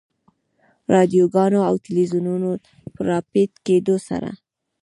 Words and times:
رادیوګانو 0.93 1.59
او 1.69 1.75
تلویزیونونو 1.85 2.49
په 2.93 3.01
راپیدا 3.11 3.55
کېدو 3.65 3.95
سره. 4.07 4.29